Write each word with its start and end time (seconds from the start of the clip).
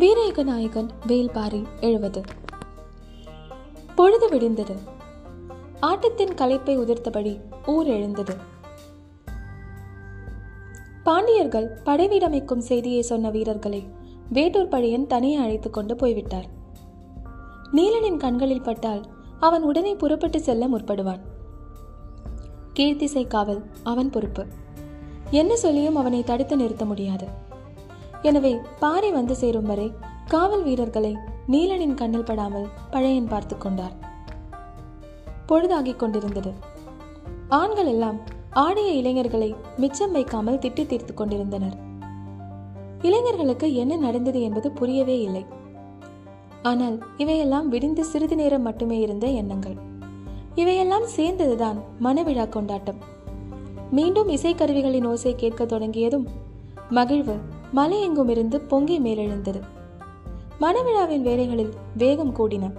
வீரேக 0.00 0.44
நாயகன் 0.44 0.90
வேல்பாரி 1.06 1.66
எழுவது 1.80 2.20
பொழுது 3.94 4.28
விடிந்தது. 4.28 4.76
ஆட்டத்தின் 5.80 6.34
களைப்பை 6.34 6.78
உதிர்த்தபடி 6.78 7.40
ஊர் 7.66 7.86
எழுந்தது. 7.86 8.36
பாண்டியர்கள் 11.02 11.78
படைவீடமைக்கும் 11.84 12.58
செய்தியை 12.58 13.02
சொன்ன 13.02 13.30
வீரர்களை 13.30 13.86
வேட்டூர் 14.32 14.68
பழையன் 14.68 15.06
தனியே 15.06 15.34
அழைத்துக் 15.34 15.72
கொண்டு 15.72 15.96
போய்விட்டார். 15.96 16.46
நீலனின் 17.72 18.16
கண்களில் 18.16 18.62
பட்டால் 18.62 19.02
அவன் 19.40 19.62
உடனே 19.62 19.94
புறப்பட்டு 19.94 20.40
செல்ல 20.40 20.68
முற்படுவான். 20.68 21.20
கீர்த்திசை 22.78 23.26
காவல் 23.26 23.62
அவன் 23.82 24.10
பொறுப்பு. 24.10 24.46
என்ன 25.30 25.56
சொல்லியும் 25.56 25.96
அவனை 25.96 26.22
தடுத்து 26.22 26.56
நிறுத்த 26.56 26.84
முடியாது. 26.84 27.46
எனவே 28.22 28.56
பாரி 28.78 29.10
வந்து 29.10 29.36
சேரும் 29.36 29.66
வரை 29.66 29.92
காவல் 30.26 30.62
வீரர்களை 30.62 31.16
நீலனின் 31.48 31.94
கண்ணில் 31.94 32.24
படாமல் 32.24 32.66
பழையன் 32.90 33.28
பார்த்து 33.28 33.58
கொண்டார். 33.58 33.92
பொழுதாகிக் 35.46 35.98
கொண்டிருந்தது. 35.98 36.52
ஆண்கள் 37.48 37.86
எல்லாம் 37.86 38.20
ஆடிய 38.50 38.92
இளைஞர்களை 38.92 39.54
மிச்சம் 39.76 40.12
வைக்காமல் 40.12 40.58
திட்டி 40.58 40.86
தீர்த்து 40.86 41.14
கொண்டிருந்தனர். 41.14 41.76
இளைஞர்களுக்கு 43.02 43.74
என்ன 43.74 43.96
நடந்தது 43.96 44.42
என்பது 44.42 44.70
புரியவே 44.70 45.20
இல்லை. 45.20 45.46
ஆனால் 46.62 46.98
இவையெல்லாம் 47.16 47.68
விடிந்து 47.68 48.04
சிறிது 48.04 48.36
நேரம் 48.36 48.62
மட்டுமே 48.62 48.98
இருந்த 48.98 49.26
எண்ணங்கள். 49.26 49.76
இவையெல்லாம் 50.54 51.06
சேர்ந்ததுதான் 51.16 51.78
மனவிழா 52.02 52.48
கொண்டாட்டம். 52.48 52.98
மீண்டும் 53.90 54.28
இசைக்கருவிகளின் 54.28 55.06
ஓசை 55.06 55.34
கேட்க 55.34 55.64
தொடங்கியதும் 55.64 56.28
மகிழ்வு 56.90 57.38
மலையெங்கும் 57.74 58.28
இருந்து 58.28 58.60
பொங்கி 58.60 59.00
மேலெழுந்தது. 59.00 59.60
மணவிழாவின் 60.60 61.20
வேலைகளில் 61.20 61.74
வேகம் 61.96 62.36
கூடின. 62.36 62.72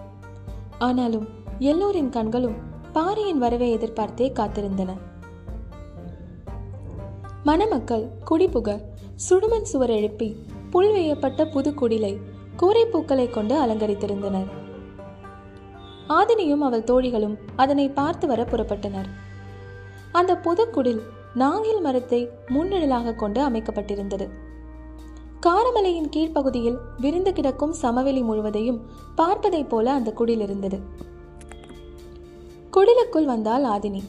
ஆனாலும் 0.79 1.27
எல்லோரின் 1.59 2.09
கண்களும் 2.09 2.55
பாரியின் 2.91 3.37
வரவை 3.37 3.77
எதிர்பார்த்தே 3.77 4.31
காத்திருந்தன. 4.31 4.97
மணமக்கள் 7.43 8.09
குடிபுக 8.29 8.81
சுடுமண் 9.15 9.61
சுவர் 9.61 9.89
எழுப்பி 9.89 10.43
புல் 10.69 10.91
வேயப்பட்ட 10.91 11.45
புது 11.45 11.71
குடிலை 11.71 12.17
கூரைப்பூக்களை 12.57 13.29
கொண்டு 13.29 13.65
அலங்கரித்திருந்தனர். 13.65 14.47
ஆதினியும் 16.09 16.57
அவள் 16.57 16.83
தோழிகளும் 16.83 17.37
அதனை 17.55 17.89
பார்த்து 17.89 18.27
வர 18.27 18.43
புறப்பட்டனர். 18.43 19.09
அந்த 20.11 20.35
புதுக்குடில் 20.35 20.99
நாங்கில் 21.33 21.81
மரத்தை 21.81 22.29
முன்னிழலாக 22.47 23.15
கொண்டு 23.15 23.49
அமைக்கப்பட்டிருந்தது. 23.49 24.47
காரமலையின் 25.45 26.09
கீழ்ப்பகுதியில் 26.15 26.77
விரிந்து 26.97 27.33
கிடக்கும் 27.33 27.73
சமவெளி 27.73 28.21
முழுவதையும் 28.21 28.81
பார்ப்பதைப் 29.17 29.67
போல 29.67 29.91
அந்த 29.91 30.13
குடில் 30.13 30.39
இருந்தது. 30.39 30.79
குடிலுக்குள் 32.71 33.25
வந்தாள் 33.25 33.63
ஆதினி. 33.63 34.01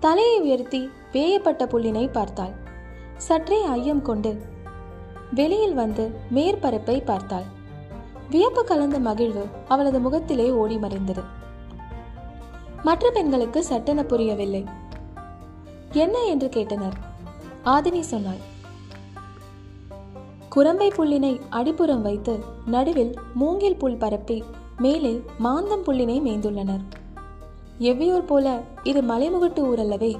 தலையை 0.00 0.40
உயர்த்தி 0.40 0.90
வேயப்பட்ட 1.12 1.66
புல்லினை 1.66 2.12
பார்த்தாள். 2.12 2.50
சற்றே 3.16 3.64
ஐயம் 3.64 4.02
கொண்டு 4.02 4.42
வெளியில் 5.34 5.74
வந்து 5.74 6.10
மேற்பரப்பை 6.34 7.04
பார்த்தாள். 7.04 7.44
வியப்பு 8.30 8.64
கலந்த 8.64 8.98
மகிழ்வு 8.98 9.46
அவளது 9.68 10.00
முகத்திலே 10.00 10.50
ஓடி 10.50 10.78
மறைந்தது. 10.78 11.22
மற்ற 12.82 13.10
பெண்களுக்கு 13.10 13.64
சட்டென 13.64 14.04
புரியவில்லை. 14.04 14.64
என்ன? 15.92 16.24
என்று 16.24 16.48
கேட்டனர். 16.48 16.92
ஆதினி 17.64 18.00
சொன்னாள். 18.00 18.50
குரம்பை 20.54 20.88
புல்லினை 20.88 21.40
அடிப்புறம் 21.50 22.02
வைத்து 22.02 22.38
நடுவில் 22.66 23.14
மூங்கில் 23.34 23.76
புல் 23.76 23.96
பரப்பி 23.96 24.44
மேலே 24.78 25.22
மாந்தம் 25.38 25.84
புல்லினை 25.84 26.16
மேய்ந்துள்ளனர். 26.20 26.82
எவ்வியூர் 27.78 28.26
போல 28.26 28.60
இது 28.82 29.02
மலைமுகட்டு 29.02 29.62
ஊரல்லவே. 29.62 30.16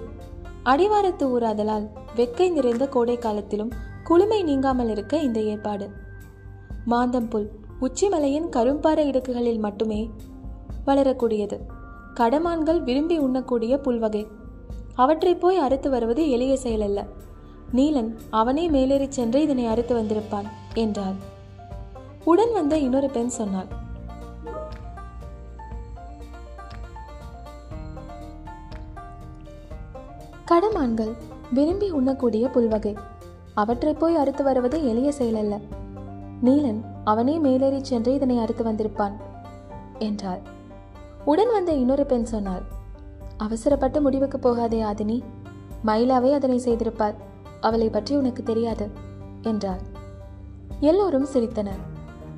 அடிவாரத்து 0.62 1.38
ஊராதலால் 1.38 1.88
வெக்கை 2.16 2.50
நிறைந்த 2.50 2.88
கோடை 2.88 3.18
காலத்திலும் 3.18 3.72
குளுமை 4.04 4.42
நீங்காமல் 4.42 4.88
இருக்க 4.88 5.16
இந்த 5.16 5.40
ஏற்பாடு. 5.40 5.90
மாந்தம்புல் 6.86 7.48
உச்சிமலையின் 7.80 8.48
கரும்பாறை 8.56 9.06
இடுக்குகளில் 9.06 9.58
மட்டுமே 9.58 10.10
வளரக்கூடியது. 10.86 11.58
கடமான்கள் 12.14 12.82
விரும்பி 12.82 13.18
உண்ணக்கூடிய 13.18 13.78
புல்வகை 13.78 14.26
அவற்றை 14.94 15.34
போய் 15.34 15.56
அறுத்து 15.56 15.90
வருவது 15.90 16.30
எளிய 16.30 16.58
செயலல்ல. 16.62 17.06
நீலன் 17.72 18.14
அவனே 18.30 18.68
மேலேறி 18.68 19.06
சென்று 19.08 19.42
இதனை 19.42 19.66
அறுத்து 19.66 20.02
வந்திருப்பான் 20.02 20.48
என்றாள். 20.74 21.14
உடன் 22.24 22.52
வந்த 22.52 22.78
இன்னொரு 22.78 23.10
பெண் 23.10 23.28
சொன்னாள். 23.28 23.66
கடமான்கள் 30.48 31.16
விரும்பி 31.52 31.90
உண்ணக்கூடிய 31.90 32.48
புல்வகை. 32.48 32.96
அவற்றை 33.54 33.94
போய் 33.94 34.16
அறுத்து 34.16 34.44
வருவது 34.44 34.88
எளிய 34.88 35.12
செயலல்ல. 35.18 35.60
நீலன் 36.44 36.80
அவனே 37.04 37.38
மேலேறி 37.38 37.84
சென்று 37.84 38.14
இதனை 38.14 38.38
அறுத்து 38.38 38.64
வந்திருப்பான் 38.64 39.12
என்றாள். 39.98 40.40
உடன் 41.24 41.50
வந்த 41.52 41.72
இன்னொரு 41.72 42.06
பெண் 42.06 42.24
சொன்னாள். 42.24 42.62
அவசரப்பட்டு 43.36 44.00
முடிவுக்கு 44.00 44.38
போகாதே 44.38 44.82
ஆதினி. 44.82 45.22
மயிலாவே 45.86 46.32
அதனை 46.32 46.60
செய்திருப்பாள். 46.64 47.14
அவளை 47.62 47.88
பற்றி 47.88 48.16
உனக்கு 48.16 48.42
தெரியாது 48.42 48.86
என்றாள். 49.42 49.82
எல்லோரும் 50.80 51.26
சிரித்தனர். 51.34 51.82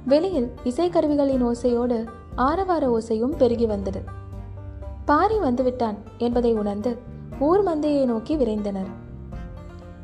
வெளியில் 0.06 0.48
இசைக்கருவிகளின் 0.64 1.44
ஓசையோடு 1.44 1.98
ஆரவார 2.36 2.84
ஓசையும் 2.88 3.36
பெருகி 3.36 3.66
வந்தது. 3.66 4.02
பாரி 5.04 5.38
வந்துவிட்டான் 5.38 5.98
என்பதை 6.18 6.52
உணர்ந்து 6.52 6.98
ஊர் 7.38 7.62
மந்தையை 7.64 8.04
நோக்கி 8.04 8.36
விரைந்தனர். 8.36 8.90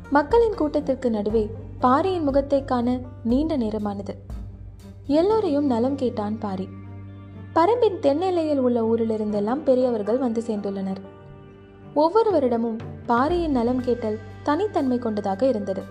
மக்களின் 0.09 0.55
கூட்டத்திற்கு 0.55 1.09
நடுவே 1.09 1.43
பாரியின் 1.79 2.23
முகத்தை 2.23 2.65
காண 2.65 2.99
நீண்ட 3.23 3.57
நேரமானது. 3.57 4.15
எல்லோரையும் 5.05 5.65
நலம் 5.65 5.95
கேட்டான் 5.95 6.37
பாரி. 6.37 6.67
பரம்பின் 7.55 7.99
தென்னெல்லையில் 8.01 8.57
உள்ள 8.57 8.81
ஊரிலிருந்தெல்லாம் 8.81 9.63
பெரியவர்கள் 9.63 10.17
வந்து 10.17 10.41
சேர்ந்துள்ளனர். 10.47 11.01
ஒவ்வொருவரிடமும் 11.95 12.77
பாரியின் 13.05 13.51
நலம் 13.51 13.81
கேட்டல் 13.81 14.19
தனித்தன்மை 14.43 14.99
கொண்டதாக 14.99 15.47
இருந்தது. 15.47 15.83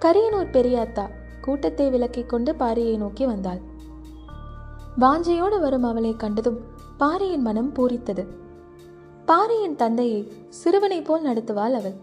கரியனூர் 0.00 0.52
பெரியாத்தா 0.52 1.10
கூட்டத்தை 1.40 1.90
விலக்கிக் 1.90 2.26
கொண்டு 2.26 2.52
பாரியை 2.52 2.96
நோக்கி 2.96 3.26
வந்தாள். 3.26 3.60
வாஞ்சையோடு 5.00 5.60
வரும் 5.60 5.82
அவளை 5.82 6.16
கண்டதும் 6.16 6.60
பாரியின் 6.96 7.42
மனம் 7.42 7.74
பூரித்தது. 7.74 8.26
பாரியின் 9.26 9.76
தந்தையை 9.76 10.32
சிறுவனைப் 10.48 11.04
போல் 11.04 11.26
நடத்துவாள் 11.26 11.72
அவள். 11.72 11.94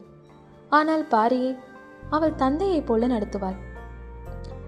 ஆனால் 0.69 1.05
பாரியை 1.11 1.57
அவள் 2.09 2.35
தந்தையைப் 2.35 2.85
போல 2.85 3.07
நடத்துவாள். 3.07 3.55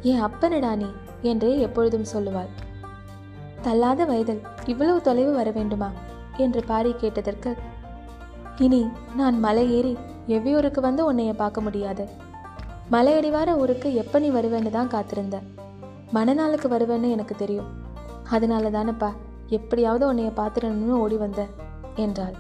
என் 0.02 0.24
அப்பனிடா 0.24 0.76
நீ 0.76 0.86
என்றே 1.22 1.60
எப்பொழுதும் 1.60 2.06
சொல்லுவாள். 2.14 2.50
தள்ளாத 3.62 4.06
வயதில் 4.06 4.42
இவ்வளவு 4.66 5.02
தொலைவு 5.02 5.34
வர 5.34 5.52
வேண்டுமா? 5.52 5.92
என்று 6.38 6.64
பாரி 6.64 6.94
கேட்டதற்கு 6.94 7.56
இனி 8.60 8.80
நான் 9.16 9.40
மலை 9.40 9.64
ஏறி 9.76 9.98
எவ்வியூருக்கு 10.28 10.80
வந்து 10.80 11.14
உன்னைய 11.14 11.34
பார்க்க 11.34 11.62
முடியாது. 11.62 12.08
மலையடிவார 12.92 13.50
ஊருக்கு 13.58 13.94
எப்போ 13.94 14.20
நீ 14.20 14.30
வருவேன்னு 14.30 14.70
தான் 14.70 14.88
காத்திருந்த 14.88 15.38
மணநாளுக்கு 16.14 16.68
வருவேன்னு 16.68 17.10
எனக்கு 17.10 17.36
தெரியும். 17.36 17.70
அதனால 18.30 18.70
தானப்பா 18.70 19.10
எப்படியாவது 19.48 20.14
உன்னைய 20.14 20.32
பார்த்துடணும்னு 20.36 20.92
ஓடி 20.92 21.18
வந்த 21.18 21.48
என்றாள். 21.96 22.36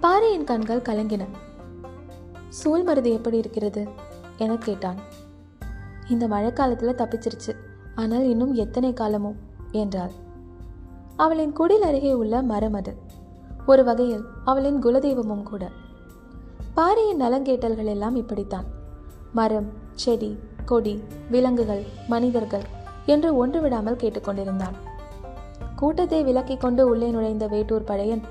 பாறையின் 0.00 0.44
கண்கள் 0.44 0.86
கலங்கின. 0.88 1.26
சூழ்மருது 2.64 3.12
எப்படி 3.12 3.36
இருக்கிறது? 3.36 3.88
என 4.36 4.56
கேட்டான். 4.56 4.98
இந்த 6.08 6.26
மழைக்காலத்தில் 6.28 7.00
தப்பிச்சிருச்சு. 7.00 7.52
ஆனால் 7.94 8.24
இன்னும் 8.24 8.54
எத்தனை 8.54 8.92
காலமோ 8.92 9.32
என்றாள். 9.72 10.12
அவளின் 11.16 11.52
குடில் 11.52 11.82
அருகே 11.82 12.12
உள்ள 12.12 12.42
மரம் 12.42 12.72
அது. 12.72 12.92
ஒரு 13.66 13.84
வகையில் 13.84 14.24
அவளின் 14.44 14.82
குலதெய்வமும் 14.82 15.42
கூட. 15.42 15.70
பாரியின் 16.74 17.20
நலங்கேட்டல்கள் 17.20 17.84
எல்லாம் 17.84 18.16
இப்படித்தான். 18.16 18.64
மரம் 19.32 19.68
செடி 19.94 20.38
கொடி 20.64 21.02
விலங்குகள் 21.30 21.82
மனிதர்கள் 22.08 22.64
என்று 23.06 23.36
ஒன்று 23.36 23.60
விடாமல் 23.60 23.96
கேட்டுக்கொண்டிருந்தான் 23.96 24.76
கூட்டத்தை 25.76 26.24
விலக்கிக் 26.24 26.60
கொண்டு 26.60 26.88
உள்ளே 26.88 27.08
நுழைந்த 27.10 27.46
வேட்டூர் 27.46 27.84
பழையன் 27.84 28.22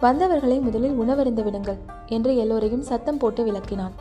வந்தவர்களை 0.00 0.60
முதலில் 0.60 0.98
உணவருந்து 1.00 1.42
விடுங்கள் 1.42 1.78
என்று 2.06 2.36
எல்லோரையும் 2.36 2.82
சத்தம் 2.82 3.18
போட்டு 3.18 3.44
விளக்கினான். 3.44 3.94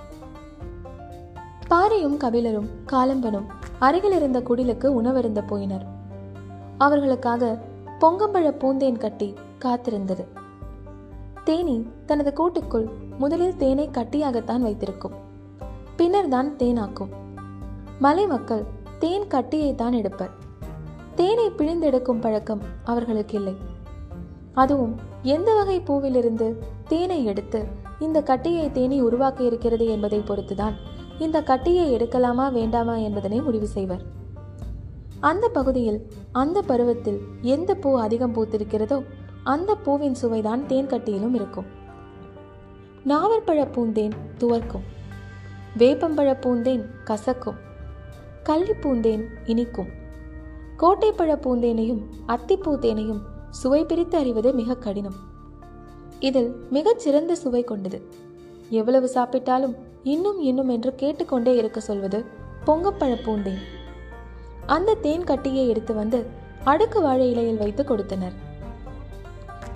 பாரியும் 1.67 2.17
கபிலரும் 2.17 2.69
காலம்பனும் 2.91 3.47
அருகில் 3.79 4.15
இருந்த 4.15 4.39
குடிலுக்கு 4.39 4.87
உணவருந்த 5.01 5.43
போயினர். 5.49 5.85
அவர்களுக்காக 6.77 7.59
பொங்கம்பழ 7.99 8.47
பூந்தேன் 8.61 8.97
கட்டி 8.97 9.33
காத்திருந்தது. 9.59 10.25
தேனி 11.43 11.75
தனது 12.05 12.31
கூட்டுக்குள் 12.33 12.87
முதலில் 13.17 13.57
தேனை 13.57 13.85
கட்டியாகத்தான் 13.91 14.61
வைத்திருக்கும். 14.61 15.15
பின்னர் 15.95 16.27
தான் 16.27 16.49
தேனாக்கும். 16.57 17.11
மலை 17.99 18.25
மக்கள் 18.27 18.63
தேன் 18.99 19.27
கட்டியை 19.27 19.75
தான் 19.75 19.91
எடுப்பர். 19.91 20.31
தேனை 21.15 21.47
பிழிந்தெடுக்கும் 21.49 22.21
பழக்கம் 22.21 22.61
அவர்களுக்கு 22.83 23.35
இல்லை 23.37 23.55
அதுவும் 24.53 24.95
எந்த 25.23 25.49
வகை 25.55 25.77
பூவிலிருந்து 25.79 26.47
தேனை 26.87 27.25
எடுத்து 27.25 27.59
இந்த 27.99 28.21
கட்டியை 28.21 28.65
தேனி 28.71 28.97
உருவாக்க 29.01 29.39
இருக்கிறது 29.43 29.85
என்பதை 29.87 30.19
பொறுத்துதான் 30.19 30.75
இந்த 31.19 31.37
கட்டியை 31.41 31.85
எடுக்கலாமா 31.95 32.45
வேண்டாமா 32.51 32.95
என்பதனை 33.07 33.39
முடிவு 33.41 33.67
செய்வர். 33.67 34.03
அந்த 35.19 35.45
பகுதியில் 35.49 35.99
அந்த 36.31 36.61
பருவத்தில் 36.61 37.19
எந்த 37.41 37.73
பூ 37.75 37.89
அதிகம் 37.99 38.33
பூத்திருக்கிறதோ 38.35 38.97
அந்த 39.43 39.75
பூவின் 39.75 40.15
சுவைதான் 40.21 40.65
தேன் 40.65 40.87
கட்டியிலும் 40.87 41.35
இருக்கும். 41.35 41.65
நாவற்பழ 43.07 43.67
பூந்தேன் 43.71 44.11
துவர்க்கும். 44.37 44.85
வேப்பம்பழ 45.77 46.39
பூந்தேன் 46.39 46.85
கசக்கும். 47.05 47.55
கள்ளிப்பூந்தேன் 48.43 49.23
இனிக்கும். 49.45 49.87
கோட்டைப்பழ 50.77 51.35
பூந்தேனையும் 51.35 52.01
அத்திப்பூத்தேனையும் 52.27 53.21
சுவை 53.49 53.85
பிரித்து 53.85 54.17
அறிவது 54.17 54.53
மிக 54.53 54.75
கடினம். 54.75 55.15
இதில் 56.19 56.55
மிகச் 56.69 56.99
சிறந்த 56.99 57.35
சுவை 57.35 57.63
கொண்டது. 57.63 58.09
எவ்வளவு 58.69 59.09
சாப்பிட்டாலும் 59.13 59.75
இன்னும் 60.03 60.39
இன்னும் 60.39 60.69
என்று 60.69 60.95
கேட்டுக்கொண்டே 60.95 61.55
இருக்க 61.55 61.79
சொல்வது 61.79 62.25
பொங்கப்பழ 62.65 63.15
பூந்தேன். 63.25 63.61
அந்த 64.65 64.93
தேன் 64.93 65.23
கட்டியை 65.23 65.69
எடுத்து 65.69 65.93
வந்து 65.93 66.25
அடுக்கு 66.63 67.01
வாழை 67.01 67.31
இலையில் 67.31 67.57
வைத்து 67.57 67.83
கொடுத்தனர். 67.83 68.51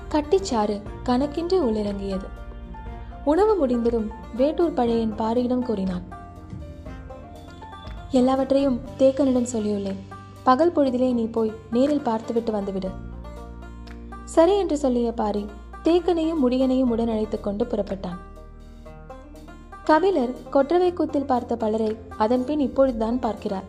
கட்டிச்சாறு 0.09 0.81
கணக்கின்றி 1.03 1.57
உள்ளிறங்கியது. 1.59 2.27
உணவு 3.25 3.55
முடிந்ததும் 3.55 4.11
வேட்டூர் 4.37 4.73
பழையன் 4.73 5.15
பாரியிடம் 5.17 5.65
கூறினான் 5.65 6.05
எல்லாவற்றையும் 8.09 8.79
தேக்கனிடம் 8.97 9.51
சொல்லியுள்ளேன். 9.53 9.99
பகல் 10.43 10.71
பொழுதிலே 10.71 11.13
நீ 11.13 11.25
போய் 11.25 11.51
நேரில் 11.71 12.01
பார்த்துவிட்டு 12.01 12.51
வந்துவிடு. 12.51 12.89
சரி 14.23 14.57
என்று 14.57 14.77
சொல்லிய 14.77 15.11
பாரி 15.11 15.45
தேக்கனையும் 15.83 16.41
முடியனையும் 16.43 16.89
உடன் 16.89 17.07
அழைத்துக் 17.07 17.43
கொண்டு 17.43 17.65
புறப்பட்டான். 17.65 18.17
கபிலர் 19.83 20.49
கொற்றவை 20.49 20.93
கூத்தில் 20.93 21.25
பார்த்த 21.25 21.55
பலரை 21.55 21.97
அதன்பின் 22.17 22.59
இப்பொழுதுதான் 22.59 23.19
பார்க்கிறார். 23.19 23.67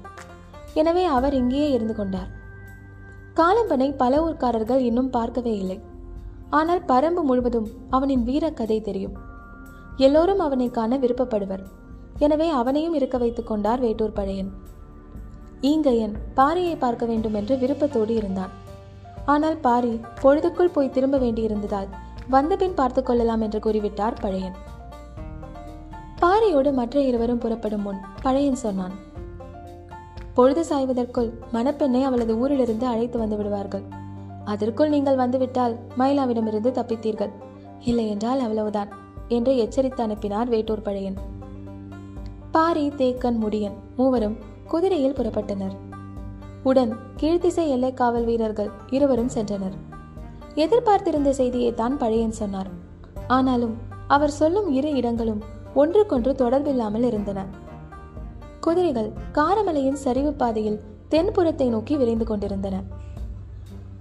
எனவே 0.75 1.05
அவர் 1.05 1.35
இங்கேயே 1.35 1.71
இருந்து 1.71 1.95
கொண்டார். 1.95 2.31
காலம்பனை 3.35 3.97
பல 3.97 4.13
ஊர்க்காரர்கள் 4.27 4.79
இன்னும் 4.79 5.11
பார்க்கவே 5.11 5.57
இல்லை. 5.57 5.81
ஆனால் 6.51 6.83
பரம்பு 6.87 7.23
முழுவதும் 7.23 7.69
அவனின் 7.91 8.25
வீரக்கதை 8.25 8.81
தெரியும். 8.81 9.17
எல்லோரும் 9.97 10.39
அவனை 10.39 10.71
காண 10.71 10.97
விருப்பப்படுவர். 10.97 11.63
எனவே 12.19 12.49
அவனையும் 12.49 12.95
இருக்க 12.95 13.19
வைத்துக் 13.19 13.47
கொண்டார் 13.47 13.81
வேட்டூர் 13.81 14.13
பழையன். 14.13 14.51
ஈங்கையன் 15.63 16.15
பாரியை 16.37 16.77
பார்க்க 16.79 17.07
வேண்டும் 17.07 17.35
என்று 17.35 17.57
விருப்பத்தோடு 17.57 18.15
இருந்தான். 18.15 18.51
ஆனால் 19.25 19.57
பாரி 19.57 20.01
பொழுதுக்குள் 20.23 20.73
போய் 20.73 20.91
திரும்ப 20.91 21.19
வேண்டியிருந்ததால் 21.19 21.87
வந்தபின் 22.29 22.75
பார்த்து 22.75 23.03
கொள்ளலாம் 23.03 23.41
என்று 23.41 23.59
கூறிவிட்டார் 23.59 24.21
பழையன். 24.21 24.57
பாரியோடு 26.21 26.73
மற்ற 26.73 27.01
இருவரும் 27.01 27.39
புறப்படும் 27.39 27.83
முன் 27.83 28.01
பழையன் 28.23 28.63
சொன்னான். 28.65 28.93
பொழுது 30.35 30.65
சாய்வதற்குள் 30.65 31.31
மணப்பெண்ணை 31.53 32.03
அவளது 32.03 32.39
ஊரிலிருந்து 32.39 32.87
அழைத்து 32.87 33.19
வந்து 33.19 33.37
விடுவார்கள். 33.37 33.98
அதற்குள் 34.53 34.93
நீங்கள் 34.95 35.21
வந்துவிட்டால் 35.23 35.75
மயிலாவிடமிருந்து 35.99 36.71
தப்பித்தீர்கள். 36.79 37.33
இல்லை 37.91 38.07
என்றால் 38.09 38.41
அவ்வளவுதான் 38.41 38.91
என்று 39.37 39.53
எச்சரித்து 39.57 40.03
அனுப்பினார் 40.03 40.49
வேட்டூர் 40.49 40.87
பழையன். 40.87 41.19
பாரி 42.51 42.85
தேக்கன் 43.01 43.39
முடியன் 43.43 43.77
மூவரும் 43.97 44.37
குதிரையில் 44.67 45.17
புறப்பட்டனர். 45.19 45.75
உடன் 46.63 46.93
கீழ்த்திசை 47.17 47.65
எல்லை 47.69 47.91
காவல் 47.95 48.25
வீரர்கள் 48.25 48.71
இருவரும் 48.91 49.35
சென்றனர். 49.35 49.77
எதிர்பார்த்திருந்த 50.55 51.31
செய்தியை 51.33 51.71
தான் 51.75 51.97
பழையன் 51.97 52.39
சொன்னார். 52.41 52.71
ஆனாலும் 53.27 53.75
அவர் 54.07 54.37
சொல்லும் 54.41 54.69
இரு 54.73 54.91
இடங்களும் 54.93 55.43
ஒன்றுக்கொன்று 55.75 56.33
தொடர்பில்லாமல் 56.33 57.07
இருந்தன. 57.11 57.41
குதிரைகள் 58.61 59.11
காரமலையின் 59.33 60.01
சரிவு 60.05 60.33
பாதையில் 60.33 60.81
தென்புறத்தை 61.11 61.67
நோக்கி 61.69 61.95
விரைந்து 61.97 62.25
கொண்டிருந்தன. 62.25 62.77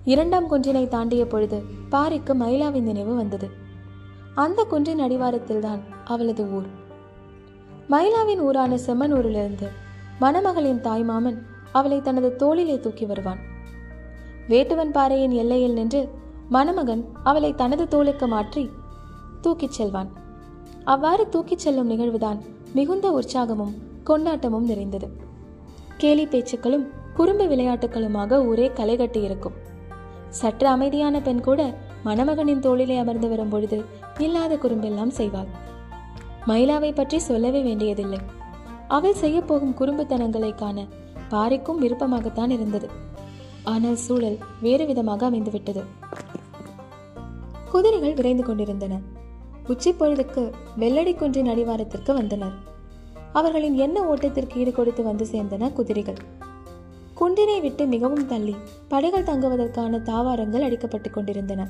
இரண்டாம் 0.08 0.46
குன்றினை 0.52 0.88
தாண்டிய 0.88 1.28
பொழுது 1.28 1.64
பாரிக்கு 1.92 2.34
மயிலாவின் 2.34 2.82
நினைவு 2.82 3.16
வந்தது. 3.16 3.50
அந்த 4.36 4.64
குன்றின் 4.64 5.00
அடிவாரத்தில்தான் 5.00 5.80
அவளது 6.06 6.44
ஊர். 6.52 6.68
மயிலாவின் 7.90 8.40
ஊரான 8.40 8.76
செம்மனூரிலிருந்து 8.76 9.68
மணமகளின் 10.22 10.82
தாய்மாமன் 10.82 11.38
அவளை 11.72 12.02
தனது 12.02 12.36
தோளிலே 12.36 12.80
தூக்கி 12.80 13.06
வருவான். 13.06 13.38
வேட்டுவன் 14.50 14.92
பாறையின் 14.92 15.32
எல்லையில் 15.32 15.74
நின்று 15.74 16.10
மணமகன் 16.50 17.06
அவளை 17.24 17.56
தனது 17.56 17.88
தோளுக்கு 17.88 18.28
மாற்றி 18.28 18.70
தூக்கிச் 19.42 19.78
செல்வான். 19.80 20.10
அவ்வாறு 20.84 21.30
தூக்கிச் 21.30 21.60
செல்லும் 21.60 21.90
நிகழ்வுதான் 21.90 22.42
மிகுந்த 22.74 23.20
உற்சாகமும் 23.20 23.78
கொண்டாட்டமும் 24.06 24.66
நிறைந்தது. 24.66 25.10
கேலி 25.98 26.26
பேச்சுக்களும் 26.26 26.88
குறும்பு 27.14 27.46
விளையாட்டுகளுமாக 27.46 28.46
ஊரே 28.46 28.72
களைகட்டி 28.76 29.22
இருக்கும். 29.22 29.76
சற்று 30.30 30.68
அமைதியான 30.68 31.22
பெண் 31.22 31.42
கூட 31.42 31.78
மணமகனின் 32.04 32.60
தோளிலே 32.60 32.98
அமர்ந்து 32.98 33.30
வரும் 33.30 33.50
பொழுது 33.50 33.86
இல்லாத 34.18 34.56
குறும்பெல்லாம் 34.56 35.12
செய்வாள். 35.18 35.50
மயிலாவை 36.48 36.96
பற்றி 36.96 37.20
சொல்லவே 37.20 37.62
வேண்டியதில்லை. 37.62 38.20
அவள் 38.88 39.14
செய்ய 39.14 39.42
போகும் 39.42 39.76
குறும்புத்தனங்களை 39.80 40.56
காண 40.56 40.86
பாரிக்கும் 41.30 41.82
விருப்பமாகத்தான் 41.82 42.50
இருந்தது. 42.50 42.90
ஆனால் 43.64 43.96
சூழல் 43.96 44.38
வேறு 44.62 44.86
விதமாக 44.86 45.30
அமைந்துவிட்டது. 45.30 45.84
குதிரைகள் 47.72 48.14
விரைந்து 48.14 48.44
கொண்டிருந்தன. 48.44 49.00
உச்சி 49.68 49.92
பொழுதுக்கு 49.92 50.52
வெள்ளடி 50.78 51.16
குன்றின் 51.16 51.48
அடிவாரத்திற்கு 51.48 52.14
வந்தனர். 52.14 52.54
அவர்களின் 53.34 53.76
எண்ண 53.76 54.14
ஓட்டத்திற்கு 54.14 54.56
ஈடு 54.56 54.72
கொடுத்து 54.72 55.04
வந்து 55.04 55.28
சேர்ந்தன 55.32 55.74
குதிரைகள். 55.74 56.18
குன்றினை 57.20 57.62
விட்டு 57.62 57.86
மிகவும் 57.86 58.28
தள்ளி 58.28 58.56
படைகள் 58.88 59.24
தங்குவதற்கான 59.24 60.02
தாவாரங்கள் 60.02 60.62
அடிக்கப்பட்டுக் 60.62 61.14
கொண்டிருந்தன. 61.14 61.68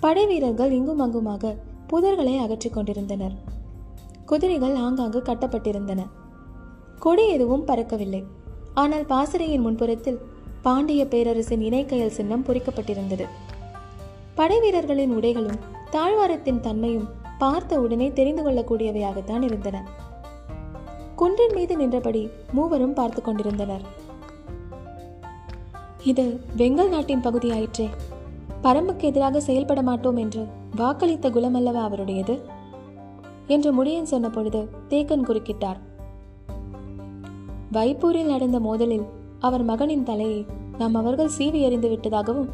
படை 0.00 0.26
வீரர்கள் 0.26 0.72
இங்கும் 0.72 0.98
அங்குமாக 0.98 1.56
புதர்களை 1.92 2.38
அகற்றிக் 2.38 2.72
கொண்டிருந்தனர். 2.72 3.32
குதிரைகள் 4.26 4.74
ஆங்காங்கு 4.74 5.18
கட்டப்பட்டிருந்தன. 5.18 6.06
கொடி 6.98 7.28
எதுவும் 7.28 7.66
பறக்கவில்லை. 7.66 8.24
ஆனால் 8.74 9.04
பாசறையின் 9.04 9.66
முன்புறத்தில் 9.66 10.18
பாண்டிய 10.62 11.06
பேரரசின் 11.06 11.60
இணைக்கையல் 11.60 12.10
சின்னம் 12.10 12.44
பொறிக்கப்பட்டிருந்தது. 12.44 13.26
படை 14.34 14.60
வீரர்களின் 14.60 15.16
உடைகளும் 15.16 15.58
தாழ்வாரத்தின் 15.90 16.60
தன்மையும் 16.60 17.08
பார்த்த 17.38 17.80
உடனே 17.80 18.12
தெரிந்து 18.12 18.42
கொள்ளக்கூடியவையாகத்தான் 18.42 19.42
இருந்தன. 19.42 19.88
குன்றின் 21.16 21.54
மீது 21.54 21.76
நின்றபடி 21.76 22.30
மூவரும் 22.52 22.92
பார்த்து 22.92 23.22
கொண்டிருந்தனர். 23.22 23.99
இது 26.04 26.40
வெங்கல் 26.56 26.88
நாட்டின் 26.88 27.20
பகுதியாயிற்றே. 27.20 27.88
பரம்புக்கு 28.62 29.00
எதிராக 29.00 29.40
செயல்பட 29.40 29.82
மாட்டோம் 29.82 30.16
என்று 30.16 30.46
வாக்களித்த 30.76 31.30
குலமல்லவா 31.30 31.82
அவருடையது? 31.82 32.40
என்று 33.46 33.84
முடியன் 33.84 34.02
சொன்ன 34.02 34.30
பொழுது 34.30 34.68
தேக்கன் 34.88 35.22
குறுக்கிட்டார். 35.22 35.76
வைப்பூரில் 37.72 38.26
நடந்த 38.26 38.60
மோதலில் 38.60 39.04
அவர் 39.40 39.62
மகனின் 39.62 40.02
தலையை 40.02 40.46
நம் 40.78 40.94
அவர்கள் 40.94 41.30
சீவி 41.38 41.60
எறிந்து 41.60 41.88
விட்டதாகவும் 41.88 42.48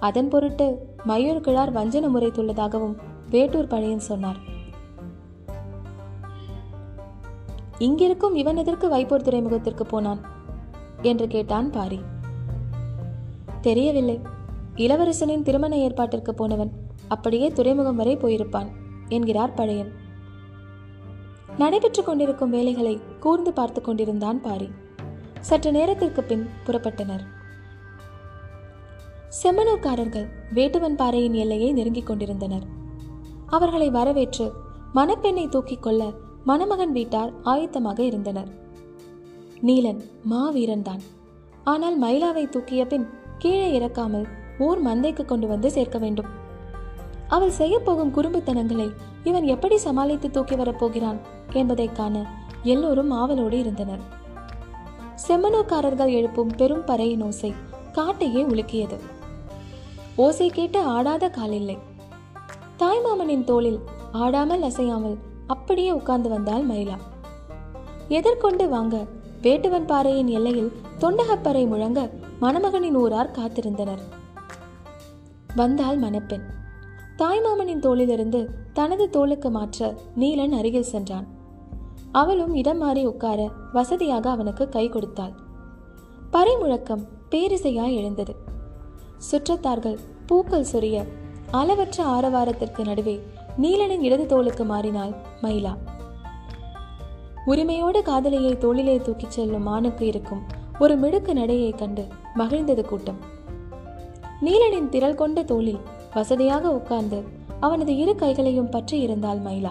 அதன் 0.00 0.28
பொருட்டு 0.28 0.96
மயூர் 1.08 1.40
கிழார் 1.40 1.72
வஞ்சன 1.72 2.08
முறைத்துள்ளதாகவும் 2.14 2.94
வேட்டூர் 3.30 3.66
பழையன் 3.66 3.98
சொன்னார். 3.98 4.36
இங்கிருக்கும் 7.78 8.34
இவன் 8.34 8.56
எதற்கு 8.56 8.88
வைப்பூர் 8.88 9.22
துறைமுகத்திற்கு 9.22 9.82
போனான்? 9.82 10.18
என்று 11.02 11.26
கேட்டான் 11.26 11.70
பாரி. 11.70 12.00
தெரியவில்லை. 13.60 14.20
இளவரசனின் 14.76 15.42
திருமண 15.42 15.76
ஏற்பாட்டிற்கு 15.76 16.30
போனவன் 16.30 16.70
அப்படியே 17.08 17.48
துறைமுகம் 17.48 17.96
வரை 17.96 18.16
போயிருப்பான் 18.16 18.68
என்கிறார் 19.08 19.54
பழையன். 19.54 19.92
நடைபெற்றுக் 21.58 22.06
கொண்டிருக்கும் 22.06 22.50
வேலைகளை 22.50 23.00
கூர்ந்து 23.20 23.52
பார்த்து 23.52 23.80
கொண்டிருந்தான் 23.80 24.40
பாரி. 24.40 24.68
சற்று 25.40 25.72
நேரத்திற்கு 25.72 26.22
பின் 26.22 26.48
புறப்பட்டனர். 26.66 27.24
செம்மனூர்காரர்கள் 29.42 30.28
வேட்டுவன் 30.54 30.96
பாறையின் 30.96 31.32
எல்லையை 31.32 31.72
நெருங்கிக் 31.72 32.06
கொண்டிருந்தனர். 32.06 32.62
அவர்களை 33.46 33.90
வரவேற்று 33.90 34.52
மணப்பெண்ணை 34.94 35.48
தூக்கிக் 35.48 35.82
கொள்ள 35.82 36.12
மணமகன் 36.44 36.92
வீட்டார் 36.92 37.32
ஆயத்தமாக 37.44 37.98
இருந்தனர். 37.98 38.48
நீலன் 39.62 40.00
மாவீரன்தான். 40.30 41.00
ஆனால் 41.64 42.02
மயிலாவை 42.02 42.48
தூக்கிய 42.48 42.86
பின் 42.86 43.08
கீழே 43.42 43.68
இறக்காமல் 43.78 44.26
ஊர் 44.58 44.80
மந்தைக்கு 44.86 45.24
கொண்டு 45.24 45.46
வந்து 45.46 45.68
சேர்க்க 45.70 45.98
வேண்டும். 45.98 46.30
அவள் 47.28 47.58
செய்யப்போகும் 47.58 48.14
குறும்புத்தனங்களை 48.16 48.86
இவன் 49.24 49.46
எப்படி 49.46 49.76
சமாளித்து 49.78 50.28
தூக்கி 50.30 50.56
வரப்போகிறான் 50.56 51.18
என்பதை 51.52 51.86
காண 51.92 52.16
எல்லோரும் 52.62 53.10
ஆவலோடு 53.10 53.58
இருந்தனர். 53.58 54.02
செம்மனோக்காரர்கள் 55.26 56.12
எழுப்பும் 56.18 56.52
பெரும் 56.56 56.84
பறையின் 56.86 57.24
ஓசை 57.26 57.50
காட்டையே 57.92 58.42
உலுக்கியது. 58.52 58.98
ஓசை 60.16 60.48
கேட்டு 60.50 60.80
ஆடாத 60.94 61.24
காலில்லை. 61.28 61.78
தாய்மாமனின் 62.78 63.44
தோளில் 63.44 63.80
ஆடாமல் 64.12 64.62
அசையாமல் 64.62 65.16
அப்படியே 65.46 65.90
உட்கார்ந்து 65.90 66.28
வந்தாள் 66.28 66.66
மயிலா. 66.66 66.98
எதிர்கொண்டு 68.08 68.68
வாங்க 68.68 68.96
வேட்டுவன் 69.42 69.86
பாறையின் 69.86 70.26
எல்லையில் 70.26 70.72
தொண்டகப்பறை 70.98 71.66
முழங்க 71.66 72.10
மணமகனின் 72.40 72.94
ஊரார் 72.94 73.30
காத்திருந்தனர். 73.30 74.00
வந்தாள் 75.56 75.98
மணப்பெண். 75.98 76.42
தாய்மாமனின் 77.18 77.80
தோளிலிருந்து 77.80 78.46
தனது 78.72 79.10
தோளுக்கு 79.10 79.50
மாற்ற 79.50 79.94
நீலன் 80.16 80.52
அருகில் 80.52 80.90
சென்றான். 80.92 81.26
அவளும் 82.12 82.54
இடம் 82.54 82.78
மாறி 82.78 83.06
உட்கார 83.06 83.50
வசதியாக 83.72 84.30
அவனுக்கு 84.30 84.68
கை 84.68 84.88
கொடுத்தாள். 84.88 85.32
பறை 86.30 86.56
முழக்கம் 86.56 87.06
பேரிசையாய் 87.30 87.94
எழுந்தது. 87.94 88.34
சுற்றத்தார்கள் 89.16 89.98
பூக்கள் 90.26 90.70
சொரிய 90.72 91.04
அளவற்ற 91.50 92.04
ஆரவாரத்திற்கு 92.04 92.84
நடுவே 92.84 93.20
நீலனின் 93.60 94.00
இடது 94.00 94.26
தோளுக்கு 94.26 94.64
மாறினாள் 94.64 95.14
மயிலா. 95.42 95.76
உரிமையோடு 97.46 98.02
காதலியை 98.02 98.58
தோளிலே 98.58 98.96
தூக்கிச் 98.96 99.30
செல்லும் 99.30 99.62
மானுக்கு 99.62 100.06
இருக்கும் 100.06 100.42
ஒரு 100.78 100.96
மிடுக்கு 100.96 101.34
நடையை 101.34 101.70
கண்டு 101.70 102.06
மகிழ்ந்தது 102.34 102.84
கூட்டம். 102.84 103.16
நீலனின் 104.42 104.88
திரள் 104.88 105.14
கொண்ட 105.14 105.42
தோளில் 105.42 105.78
வசதியாக 106.14 106.74
உட்கார்ந்து 106.74 107.22
அவனது 107.60 107.96
இரு 107.96 108.14
கைகளையும் 108.14 108.68
பற்றி 108.68 109.00
இருந்தாள் 109.00 109.38
மயிலா. 109.38 109.70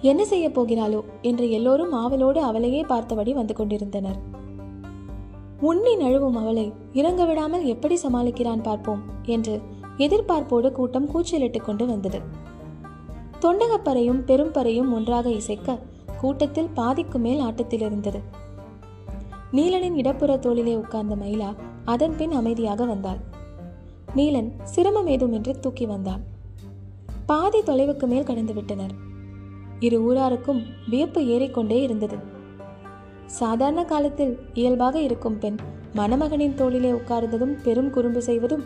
என்ன 0.00 0.24
செய்ய 0.24 0.48
போகிறாளோ? 0.48 1.04
என்று 1.22 1.50
எல்லோரும் 1.50 1.92
ஆவலோடு 1.92 2.40
அவளையே 2.40 2.82
பார்த்தபடி 2.82 3.32
வந்து 3.32 3.54
கொண்டிருந்தனர். 3.54 4.16
உண்ணி 5.60 5.96
நழுவும் 5.96 6.36
அவளை 6.36 6.72
இறங்க 6.92 7.24
விடாமல் 7.24 7.64
எப்படி 7.64 7.98
சமாளிக்கிறான் 8.02 8.62
பார்ப்போம் 8.62 9.02
என்று 9.22 9.62
எதிர்பார்ப்போடு 9.98 10.72
கூட்டம் 10.72 11.10
கூச்சலிட்டுக் 11.10 11.64
கொண்டு 11.64 11.86
வந்தது. 11.86 12.20
தொண்டகப்பறையும் 13.40 14.22
பெரும்பறையும் 14.26 14.92
ஒன்றாக 14.92 15.30
இசைக்க 15.30 15.78
கூட்டத்தில் 16.20 16.68
பாதிக்கு 16.74 17.18
மேல் 17.18 17.38
ஆட்டத்தில் 17.38 17.80
இருந்தது. 17.80 18.20
நீலனின் 19.52 19.94
இடப்புற 19.94 20.36
தோளிலே 20.36 20.74
உட்கார்ந்த 20.74 21.16
மயிலா 21.16 21.54
அதன் 21.84 22.16
பின் 22.16 22.32
அமைதியாக 22.32 22.84
வந்தாள். 22.84 23.20
நீலன் 24.16 24.50
சிரமம் 24.62 25.06
ஏதுமின்றி 25.06 25.58
தூக்கி 25.58 25.86
வந்தான் 25.86 26.22
பாதி 27.26 27.58
தொலைவுக்கு 27.58 28.06
மேல் 28.06 28.22
கடந்து 28.22 28.54
விட்டனர். 28.54 28.94
இரு 29.80 29.98
ஊராருக்கும் 30.02 30.62
வியப்பு 30.88 31.26
ஏறிக்கொண்டே 31.26 31.82
இருந்தது. 31.82 32.16
சாதாரண 33.26 33.84
காலத்தில் 33.84 34.38
இயல்பாக 34.54 35.00
இருக்கும் 35.00 35.38
பெண் 35.38 35.56
மணமகனின் 35.92 36.54
தோளிலே 36.54 36.90
உட்கார்ந்ததும் 36.92 37.54
பெரும் 37.62 37.90
குறும்பு 37.90 38.22
செய்வதும் 38.22 38.64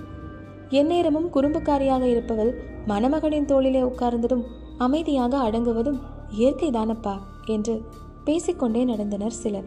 எந்நேரமும் 0.70 1.32
குறும்புக்காரியாக 1.34 2.02
இருப்பவள் 2.02 2.62
மணமகனின் 2.86 3.44
தோளிலே 3.44 3.82
உட்கார்ந்ததும் 3.82 4.44
அமைதியாக 4.78 5.38
அடங்குவதும் 5.38 6.00
இயற்கைதானப்பா 6.38 7.18
என்று 7.46 7.82
பேசிக்கொண்டே 8.24 8.84
நடந்தனர் 8.84 9.38
சிலர். 9.42 9.64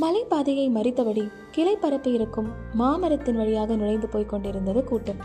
மலைப்பாதையை 0.00 0.70
மறித்தபடி 0.70 1.30
கிளை 1.50 1.76
பரப்பி 1.76 2.12
இருக்கும் 2.12 2.48
மாமரத்தின் 2.74 3.36
வழியாக 3.36 3.76
நுழைந்து 3.76 4.08
போய்க் 4.08 4.28
கொண்டிருந்தது 4.28 4.84
கூட்டம். 4.84 5.16